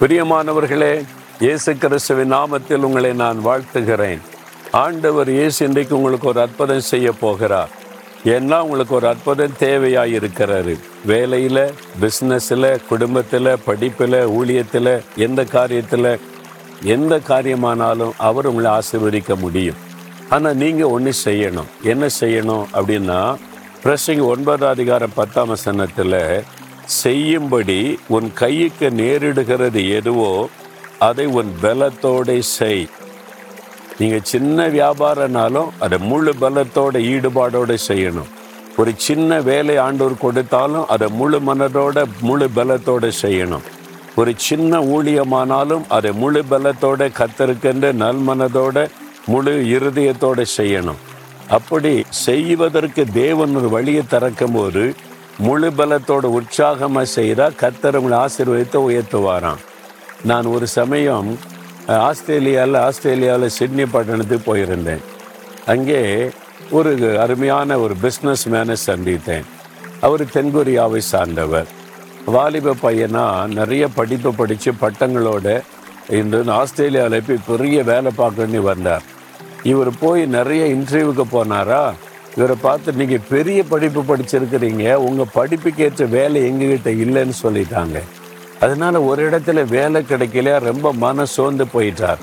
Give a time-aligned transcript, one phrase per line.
[0.00, 0.90] பிரியமானவர்களே
[1.44, 4.20] இயேசு கிறிஸ்துவின் நாமத்தில் உங்களை நான் வாழ்த்துகிறேன்.
[4.80, 7.70] ஆண்டவர் இயேசு இன்றைக்கு உங்களுக்கு ஒரு அற்புதம் செய்ய போகிறார்.
[8.34, 10.74] ஏன்னா உங்களுக்கு ஒரு அற்புதம் தேவையாக இருக்கிறாரு
[11.10, 11.62] வேலையில்
[12.02, 14.92] பிஸ்னஸில் குடும்பத்தில் படிப்பில் ஊழியத்தில்
[15.26, 16.10] எந்த காரியத்தில்
[16.96, 19.80] எந்த காரியமானாலும் அவர் உங்களை ஆசீர்வதிக்க முடியும்.
[20.28, 21.72] ஆனால் நீங்கள் ஒன்று செய்யணும்.
[21.82, 23.20] என்ன செய்யணும் அப்படின்னா
[23.84, 26.20] பிரசங்க ஒன்பதாம் அதிகாரம் பத்தாம் வசனத்தில்
[26.88, 30.32] செய்யும்படி உன் கைக்கு நேரிடுகிறது எதுவோ
[30.98, 32.84] அதை உன் பலத்தோட செய்.
[33.98, 38.30] நீங்கள் சின்ன வியாபாரனாலும் அதை முழு பலத்தோட ஈடுபாடோடு செய்யணும்.
[38.76, 43.66] ஒரு சின்ன வேலை ஆண்டோர் கொடுத்தாலும் அதை முழு மனதோட முழு பலத்தோடு செய்யணும்.
[44.16, 48.86] ஒரு சின்ன ஊழியமானாலும் அதை முழு பலத்தோட கத்தருக்கென்று நல்மனதோட
[49.26, 51.02] முழு இருதயத்தோடு செய்யணும்.
[51.48, 54.94] அப்படி செய்வதற்கு தேவன் ஒரு வழியை திறக்கும் போது
[55.46, 59.60] முழு பலத்தோட உற்சாகமாக செய்தால் கத்தர் உங்களை ஆசீர்வதித்து உயர்த்துவாராம்.
[60.30, 61.28] நான் ஒரு சமயம்
[62.06, 65.04] ஆஸ்திரேலியாவில் ஆஸ்திரேலியாவில் சிட்னி பட்டணத்துக்கு போயிருந்தேன்.
[65.72, 66.00] அங்கே
[66.78, 66.92] ஒரு
[67.24, 69.46] அருமையான ஒரு பிஸ்னஸ் மேனை சந்தித்தேன்.
[70.00, 71.68] அவர் தென்கொரியாவை சார்ந்தவர்.
[72.36, 75.62] வாலிப பையனாக நிறைய படிப்பு படித்து பட்டங்களோட
[76.18, 79.06] இன்று ஆஸ்திரேலியாவில் போய் பெரிய வேலை பார்க்கணுன்னு வந்தார்.
[79.62, 81.82] இவர் போய் நிறைய இன்டர்வியூக்கு போனாரா?
[82.36, 84.94] இவரை பார்த்து நீங்கள் பெரிய படிப்பு படிச்சிருக்கிறீங்க.
[85.08, 87.98] உங்கள் படிப்புக்கு ஏற்ற வேலை எங்ககிட்ட இல்லைன்னு சொல்லிட்டாங்க.
[88.64, 92.22] அதனால ஒரு இடத்துல வேலை கிடைக்கல ரொம்ப மன சோர்ந்து போயிட்டார்.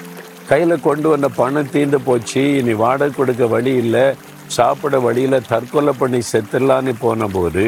[0.50, 2.44] கையில் கொண்டு வந்த பணம் தீர்ந்து போச்சு.
[2.58, 4.06] இனி வாடகை கொடுக்க வழி இல்லை.
[4.56, 7.64] சாப்பிட வழியில் தற்கொலை பண்ணி செத்துடலான்னு போனபோது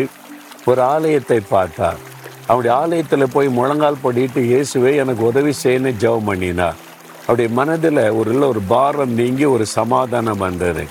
[0.70, 2.00] ஒரு ஆலயத்தை பார்த்தார்.
[2.48, 6.78] அவருடைய ஆலயத்தில் போய் முழங்கால் படிட்டு இயேசுவே எனக்கு உதவி செய்யணும் ஜெபம் பண்ணினார்.
[7.22, 10.84] அவருடைய மனதில் ஒரு இல்லை ஒரு பாரம் நீங்கி ஒரு சமாதானம் வந்தது.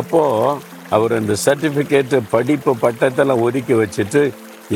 [0.00, 4.22] அப்போது அவர் அந்த சர்டிஃபிகேட்டு படிப்பு பட்டத்தெல்லாம் ஒதுக்கி வச்சுட்டு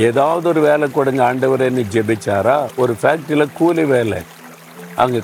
[0.09, 2.57] ஏதாவது ஒரு வேலை கொடுங்க ஆண்டவரேன்னு ஜெபிச்சாரா?
[2.77, 4.21] ஒரு ஃபேக்ட்ரியில் கூலி வேலை.
[5.03, 5.21] அங்கே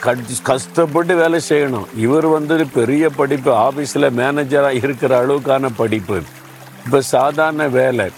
[0.51, 1.87] கஷ்டப்பட்டு வேலை செய்யணும்.
[2.07, 6.19] இவர் வந்து பெரிய படிப்பு ஆஃபீஸில் மேனேஜராக இருக்கிற அளவுக்கான படிப்பு.
[6.85, 8.09] இப்போ சாதாரண வேலை.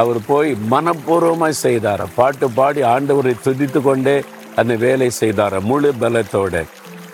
[0.00, 2.04] அவர் போய் மனப்பூர்வமாக செய்தார்?
[2.14, 4.16] பாட்டு பாடி ஆண்டவரை துதித்து கொண்டே
[4.60, 5.56] அந்த வேலை செய்தார்?
[5.70, 6.62] முழு பலத்தோடு.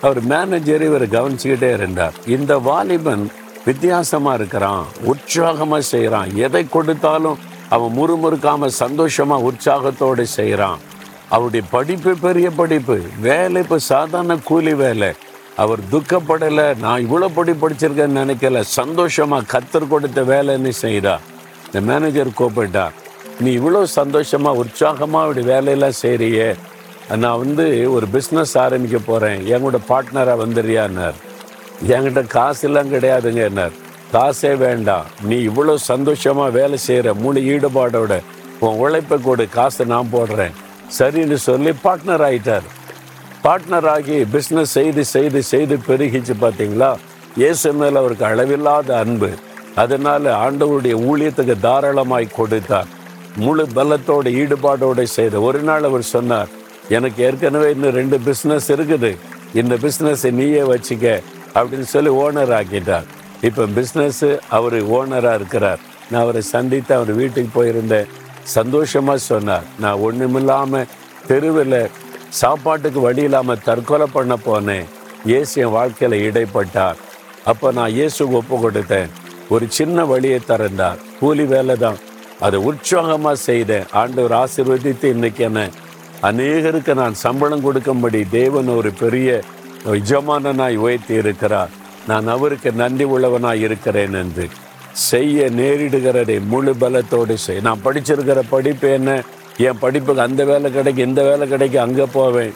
[0.05, 2.13] அவர் மேனேஜர் இவர் கவனிச்சுக்கிட்டே இருந்தார்.
[2.35, 3.25] இந்த வாலிபன்
[3.65, 7.41] வித்தியாசமாக இருக்கிறான் உற்சாகமாக செய்கிறான் எதை கொடுத்தாலும்
[7.75, 10.79] அவன் முறுமுறுக்காமல் சந்தோஷமாக உற்சாகத்தோடு செய்கிறான்
[11.35, 12.97] அவருடைய படிப்பு பெரிய படிப்பு.
[13.27, 15.11] வேலை இப்போ சாதாரண கூலி வேலை.
[15.63, 18.59] அவர் துக்கப்படலை நான் இவ்வளோ படி படிச்சிருக்கேன்னு நினைக்கல.
[18.79, 21.15] சந்தோஷமாக கத்தர் கொடுத்த வேலைன்னு செய்கிறா
[21.65, 22.85] இந்த மேனேஜர் கூப்பிட்டா
[23.43, 26.49] நீ இவ்வளோ சந்தோஷமாக உற்சாகமாக அப்படி வேலையெல்லாம் செய்கிறியே
[27.23, 31.17] நான் வந்து ஒரு பிஸ்னஸ் ஆரம்பிக்க போகிறேன் என் கூட பார்ட்னராக வந்துடுறியான்னார்.
[31.89, 33.75] என்கிட்ட காசுலாம் கிடையாதுங்க என்னார்.
[34.15, 35.05] காசே வேண்டாம்.
[35.29, 38.13] நீ இவ்வளோ சந்தோஷமாக வேலை செய்கிற முழு ஈடுபாடோட
[38.65, 40.53] உன் உழைப்பை கொடு காசை நான் போடுறேன்.
[40.97, 42.67] சரின்னு சொல்லி பார்ட்னர் ஆகிட்டார்
[43.45, 46.91] பார்ட்னர் ஆகி பிஸ்னஸ் செய்து செய்து செய்து பெருகிச்சு பார்த்தீங்களா
[47.41, 49.31] இயேசு மேலே அவருக்கு அளவில்லாத அன்பு.
[49.83, 52.89] அதனால ஆண்டவருடைய ஊழியத்துக்கு தாராளமாய் கொடுத்தார்.
[53.43, 56.49] முழு பலத்தோட ஈடுபாடோட செய்த ஒரு நாள் அவர் சொன்னார்
[56.97, 59.11] எனக்கு ஏற்கனவே இன்னும் ரெண்டு பிஸ்னஸ் இருக்குது.
[59.59, 61.07] இந்த பிஸ்னஸை நீயே வச்சுக்க.
[61.57, 63.07] அப்படின்னு சொல்லி ஓனர் ஆக்கிட்டார்.
[63.47, 65.81] இப்போ பிஸ்னஸ்ஸு அவர் ஓனராக இருக்கிறார்.
[66.09, 68.09] நான் அவரை சந்தித்து அவர் வீட்டுக்கு போயிருந்தேன்.
[68.57, 69.65] சந்தோஷமாக சொன்னார்.
[69.83, 70.89] நான் ஒன்றுமில்லாமல்
[71.29, 71.79] தெருவில்
[72.41, 74.85] சாப்பாட்டுக்கு வழி இல்லாமல் தற்கொலை பண்ண போனேன்.
[75.29, 76.99] இயேசு என் வாழ்க்கையில் இடைப்பட்டார்.
[77.51, 79.11] அப்போ நான் இயேசுக்கு ஒப்பு கொடுத்தேன்.
[79.53, 80.99] ஒரு சின்ன வழியை திறந்தார்.
[81.19, 81.99] கூலி வேலை தான்.
[82.45, 83.87] அதை உற்சாகமாக செய்தேன்.
[84.01, 85.61] ஆண்டவர் ஆசீர்வதித்து இன்னைக்கு என்ன
[86.29, 89.29] அநேகருக்கு நான் சம்பளம் கொடுக்கும்படி தேவன் ஒரு பெரிய
[89.89, 91.69] எஜமானனாய் உயர்த்தி இருக்கிறார்
[92.07, 94.47] நான் அவருக்கு நன்றி உள்ளவனாய் இருக்கிறேன் என்று.
[94.91, 97.61] செய்ய நேரிடுகிறதை முழு பலத்தோடு செய்.
[97.61, 99.23] நான் படிச்சிருக்கிற படிப்பு என்ன?
[99.57, 102.53] என் படிப்புக்கு அந்த வேலை கிடைக்கும் இந்த வேலை கிடைக்கும் அங்கே போவேன்.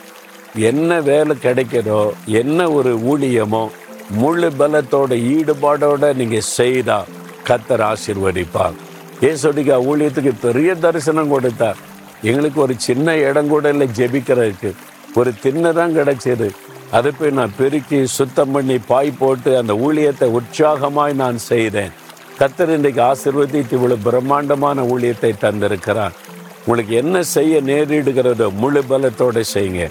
[0.55, 3.69] என்ன வேலை கிடைக்கிறதோ என்ன ஒரு ஊழியமோ
[4.09, 7.05] முழு பலத்தோட ஈடுபாடோட நீங்கள் செய்தா
[7.47, 8.73] கத்தர் ஆசிர்வதிப்பார்.
[9.21, 11.77] ஏசோடிக்கா ஊழியத்துக்கு பெரிய தரிசனம் கொடுத்தார்.
[12.21, 14.71] எங்களுக்கு ஒரு சின்ன இடம் கூட இல்லை ஜெபிக்கிறதுக்கு.
[15.15, 16.49] ஒரு திண்ணை தான் கிடைச்சது.
[16.97, 21.93] அதை போய் நான் பெருக்கி சுத்தம் பண்ணி பாய் போட்டு அந்த ஊழியத்தை உற்சாகமாய் நான் செய்தேன்.
[22.39, 26.15] கத்தர் இன்றைக்கு ஆசிர்வதித்து இவ்வளவு பிரம்மாண்டமான ஊழியத்தை தந்திருக்கிறார்.
[26.59, 29.85] உங்களுக்கு என்ன செய்ய நேரிடுகிறதோ முழு பலத்தோட செய்யுங்க.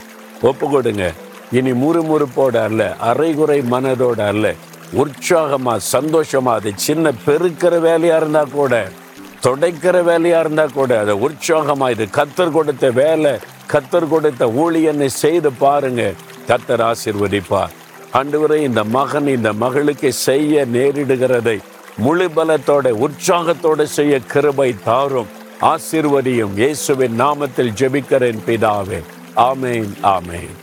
[0.50, 1.05] ஒப்பு கொடுங்க
[1.58, 4.55] இனி முறுமுறுப்போட அல்ல அரைகுறை மனதோட அல்ல
[5.02, 8.75] உற்சாகமா சந்தோஷமா அது சின்ன பெருக்கிற வேலையா இருந்தா கூட
[9.44, 13.32] தொடைக்கிற வேலையா இருந்தா கூட அதை உற்சாகமா இது கத்தர் கொடுத்த வேலை
[13.73, 16.02] கத்தர் கொடுத்த ஊழியனை செய்து பாருங்க.
[16.49, 17.75] கத்தர் ஆசீர்வதிப்பார்.
[18.12, 21.58] ஆண்டவரே இந்த மகன் இந்த மகளுக்கு செய்ய நேரிடுகிறதை
[21.96, 25.32] முழு பலத்தோட உற்சாகத்தோட செய்ய கிருபை தாரும்.
[25.61, 29.00] ஆசிர்வதியும் இயேசுவின் நாமத்தில் ஜெபிக்கிறேன் பிதாவே.
[29.37, 30.55] ஆமேன் ஆமேன்.